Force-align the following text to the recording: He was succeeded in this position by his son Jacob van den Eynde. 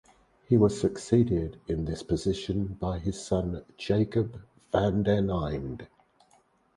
He 0.49 0.57
was 0.57 0.81
succeeded 0.81 1.61
in 1.67 1.85
this 1.85 2.01
position 2.01 2.69
by 2.79 2.97
his 2.97 3.21
son 3.23 3.63
Jacob 3.77 4.41
van 4.71 5.03
den 5.03 5.27
Eynde. 5.27 5.89